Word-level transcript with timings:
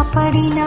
కాపాడినా 0.00 0.66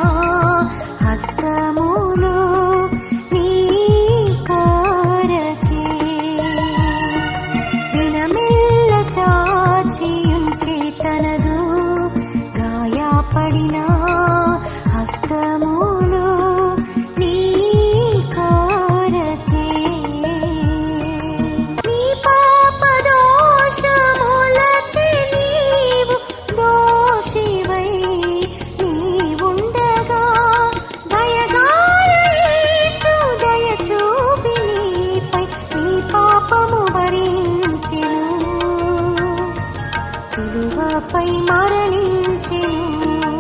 సిలువపై 40.33 41.27
మరణించెను 41.49 43.31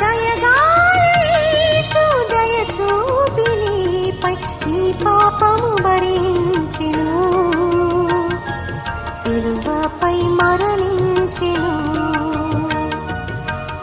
దయగాయేసు 0.00 2.02
దయ 2.32 2.56
చూపి 2.74 3.48
నీ 3.62 3.76
పాపము 5.04 5.70
భరించెను. 5.84 7.08
సిలువపై 9.20 10.16
మరణించెను 10.38 11.72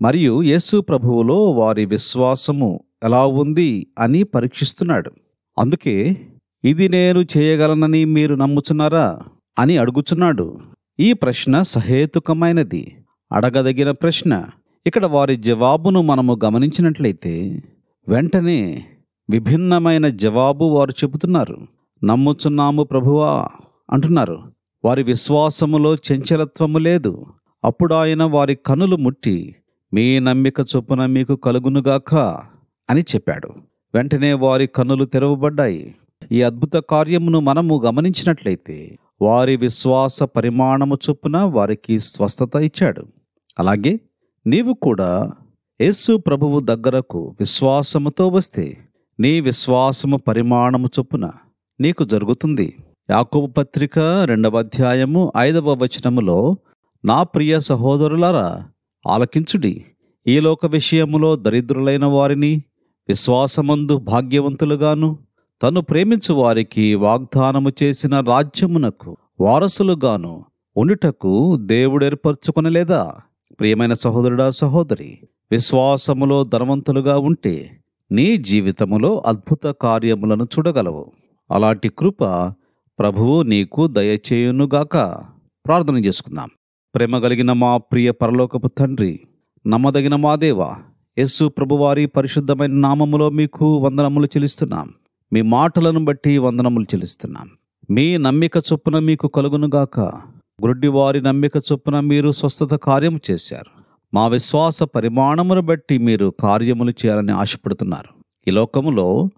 మరియు 0.02 0.41
యేసు 0.41 0.81
ప్రభువులో 0.81 1.52
వారి 1.52 1.85
విశ్వాసము 1.85 2.80
ఎలా 3.03 3.25
ఉంది 3.25 3.88
అని 4.00 4.24
పరీక్షిస్తున్నాడు. 4.24 5.12
అందుకే 5.59 6.18
ఇది 6.63 6.90
నేను 6.90 7.25
చేయగలనని 7.38 8.06
మీరు 8.06 8.35
నమ్ముచున్నారా 8.35 9.19
అని 9.59 9.78
అడుగుచున్నాడు. 9.78 10.59
ఈ 11.00 11.13
ప్రశ్న 11.13 11.62
సహేతుకమైనది. 11.62 12.96
అడగదగిన 13.31 13.91
ప్రశ్న. 13.91 14.46
ఇక్కడ 14.88 15.06
వారి 15.06 15.35
జవాబును 15.35 16.02
మనము 16.02 16.40
గమనించినట్లయితే 16.46 17.64
వెంటనే 18.08 18.85
విభిన్నమైన 19.29 20.08
జవాబు 20.08 20.66
వారు 20.66 20.91
చెబుతున్నారు. 20.91 21.58
నమ్ముచున్నాము 22.03 22.84
ప్రభువా 22.84 23.47
అంటున్నారు. 23.91 24.40
వారి 24.85 25.03
విశ్వాసములో 25.03 25.96
చంచలత్వము 25.96 26.78
లేదు. 26.78 27.25
అప్పుడు 27.64 27.94
ఆయన 27.94 28.24
వారి 28.24 28.56
కనులు 28.56 28.96
ముట్టి 28.96 29.56
మీ 29.94 30.20
నమ్మిక 30.20 30.53
చొప్పున 30.59 31.06
మీకు 31.06 31.36
కలుగునుగాక 31.36 32.16
అని 32.90 33.02
చెప్పాడు. 33.02 33.48
వెంటనే 33.96 34.34
వారి 34.34 34.68
కన్నులు 34.68 35.06
తెరవబడ్డాయి. 35.06 35.96
ఈ 36.31 36.42
అద్భుత 36.42 36.74
కార్యమును 36.75 37.40
మనము 37.40 37.81
గమనించినట్లయితే 37.86 38.97
వారి 39.22 39.56
విశ్వాస 39.56 40.24
పరిమాణము 40.24 40.97
చొప్పున 41.09 41.38
వారికి 41.38 42.00
స్వస్థత 42.00 42.56
ఇచ్చాడు. 42.56 43.06
అలాగే 43.59 44.00
నీవు 44.47 44.74
కూడా 44.74 45.31
యేసు 45.81 46.18
ప్రభువు 46.18 46.59
దగ్గరకు 46.59 47.36
విశ్వాసముతో 47.40 48.28
వస్తే 48.28 48.78
నీ 49.20 49.42
విశ్వాసము 49.42 50.18
పరిమాణము 50.18 50.90
చొప్పున 51.00 51.31
నీకు 51.80 52.03
జరుగుతుంది. 52.03 52.76
యాకోబు 53.09 53.47
పత్రిక 53.47 54.00
రెండవ 54.00 54.59
అధ్యాయము 54.59 55.31
ఐదవ 55.38 55.74
వచనములో 55.74 56.56
నా 57.06 57.24
ప్రియ 57.24 57.59
సహోదరులారా 57.59 58.66
ఆలకించుడి. 59.07 59.85
ఈ 60.28 60.40
లోక 60.40 60.66
విషయములో 60.66 61.35
దరిద్రులైన 61.35 62.06
వారిని 62.06 62.63
విశ్వాసమందు 63.07 63.97
భాగ్యవంతులుగాను 63.97 65.18
తను 65.63 65.81
ప్రేమించు 65.81 66.34
వారికి 66.34 66.95
వాగ్దానము 66.95 67.72
చేసిన 67.84 68.19
రాజ్యమునకు 68.19 69.17
వారసులుగాను 69.40 70.46
ఉండుటకు 70.78 71.57
దేవుడేర్పరచుకొనలేదా 71.57 73.16
ప్రియమైన 73.59 73.94
సహోదరుడా 73.94 74.50
సహోదరి 74.50 75.19
విశ్వాసములో 75.51 76.44
ధనవంతులుగా 76.44 77.17
ఉంటే 77.17 77.72
నీ 78.12 78.38
జీవితములో 78.38 79.23
అద్భుత 79.25 79.75
కార్యములను 79.81 80.44
చూడగలవు. 80.44 81.12
అలాంటి 81.51 81.90
కృప 81.90 82.23
ప్రభువు 83.00 83.41
నీకు 83.41 83.88
దయచేయునుగాక. 83.88 84.97
ప్రార్థన 85.66 86.06
చేసుకుందాం. 86.06 86.50
ప్రేమ 86.97 87.19
కలిగిన 87.19 87.53
మా 87.53 87.78
ప్రియ 87.78 88.12
పరలోకపు 88.12 88.67
తండ్రి 88.67 89.20
నమ్మదగిన 89.67 90.16
మా 90.16 90.35
దేవ 90.35 90.73
యస్సు 91.20 91.46
ప్రభువారి 91.46 92.05
పరిశుద్ధమైన 92.05 92.72
నామములో 92.72 93.29
మీకు 93.29 93.78
వందనములు 93.78 94.26
చెల్లిస్తున్నాం. 94.26 94.94
మీ 95.34 95.41
మాటలను 95.41 96.05
బట్టి 96.05 96.38
వందనములు 96.38 96.84
చెల్లిస్తున్నాం. 96.84 97.49
మీ 97.90 98.17
నమ్మిక 98.17 98.58
చొప్పున 98.58 98.99
మీకు 98.99 99.28
కలుగునుగాక 99.28 99.99
గుడ్డివారి 100.66 101.22
నమ్మిక 101.22 101.52
చొప్పున 101.58 101.99
మీరు 101.99 102.32
స్వస్థత 102.32 102.76
కార్యము 102.76 103.20
చేశారు. 103.32 103.84
మా 104.14 104.28
విశ్వాస 104.28 104.84
పరిమాణమును 104.84 105.61
బట్టి 105.61 105.97
మీరు 105.97 106.34
కార్యములు 106.40 106.91
చేయాలని 106.91 107.32
ఆశపడుతున్నారు. 107.32 108.09
ఈ 108.47 108.52
లోకములో 108.52 109.29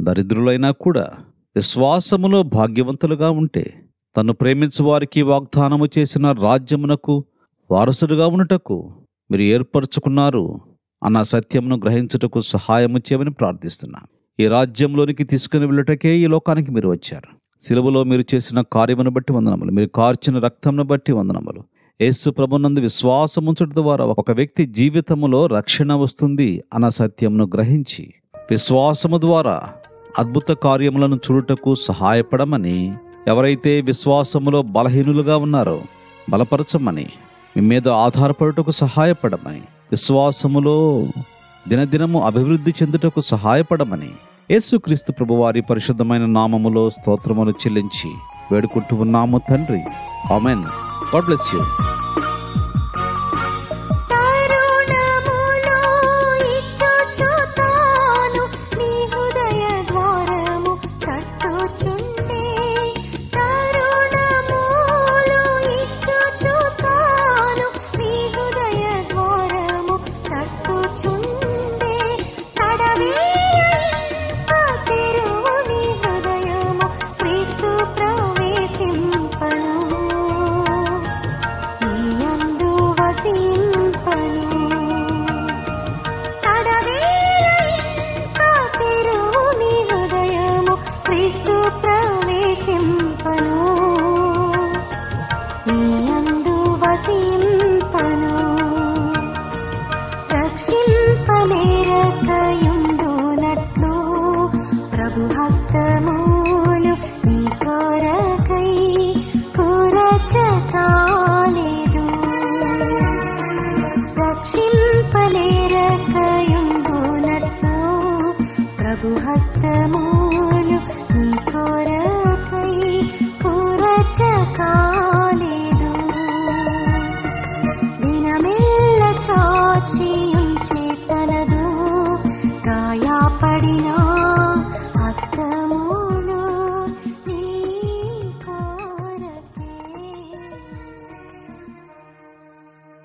దరిద్రులైనా 0.00 0.70
కూడా 0.70 1.10
విశ్వాసములో 1.56 2.42
భాగ్యవంతులుగా 2.42 3.30
ఉంటే 3.30 3.87
తను 4.16 4.32
ప్రేమించు 4.32 4.84
వారికి 4.84 5.22
వాగ్దానము 5.22 5.86
చేసిన 5.98 6.32
రాజ్యమునకు 6.32 7.24
వారసుడుగా 7.70 8.26
ఉండటకు 8.26 8.92
మీరు 9.30 9.42
ఏర్పరచుకున్నారు 9.42 10.60
అన్న 11.02 11.22
సత్యమును 11.22 11.76
గ్రహించుటకు 11.76 12.40
సహాయము 12.40 12.98
చేయమని 12.98 13.30
ప్రార్థిస్తున్నా. 13.30 13.98
ఈ 14.40 14.46
రాజ్యంలోనికి 14.46 15.24
తీసుకుని 15.24 15.66
వెళ్ళటకే 15.66 16.16
ఈ 16.16 16.26
లోకానికి 16.26 16.70
మీరు 16.70 16.88
వచ్చారు. 16.88 17.28
సిలువలో 17.62 18.04
మీరు 18.04 18.24
చేసిన 18.34 18.62
కార్యమును 18.72 19.10
బట్టి 19.10 19.32
వందనములు 19.32 19.72
మీరు 19.72 19.88
కార్చిన 19.88 20.38
రక్తమును 20.38 20.84
బట్టి 20.84 21.12
వందనములు. 21.12 21.62
యేసు 22.00 22.30
ప్రభునందు 22.30 22.80
విశ్వాసం 22.80 23.46
ఉంచడం 23.46 23.74
ద్వారా 23.74 24.04
ఒక 24.04 24.30
వ్యక్తి 24.30 24.66
జీవితములో 24.66 25.46
రక్షణ 25.46 25.94
వస్తుంది 25.94 26.64
అన్న 26.74 26.88
సత్యమును 26.88 27.46
గ్రహించి 27.54 28.12
విశ్వాసము 28.50 29.18
ద్వారా 29.18 29.56
అద్భుత 30.18 30.50
కార్యములను 30.52 31.16
చూడుటకు 31.16 31.74
సహాయపడమని 31.74 32.92
ఎవరైతే 33.28 33.80
విశ్వాసములో 33.80 34.62
బలహీనులుగా 34.62 35.36
ఉన్నారో 35.36 35.78
బలపరచమని 36.30 37.06
మీ 37.56 37.62
మీద 37.62 37.88
ఆధారపడుటకు 37.88 38.70
సహాయపడమని 38.70 39.62
విశ్వాసములో 39.92 40.76
దినదినము 41.68 42.26
అభివృద్ధి 42.26 42.74
చెందుటకు 42.82 43.20
సహాయపడమని 43.20 44.10
యేసుక్రీస్తు 44.50 45.12
ప్రభువారి 45.12 45.62
పరిశుద్ధమైన 45.70 46.26
నామములో 46.26 46.90
స్తోత్రములు 46.90 47.50
చెల్లించి 47.50 48.10
వేడుకుంటూ 48.52 48.96
ఉన్నాము 48.96 49.38
తండ్రి. 49.50 49.82
ఆమెన్. 50.34 50.64
God 51.14 51.24
bless 51.24 51.54
you. 51.54 51.60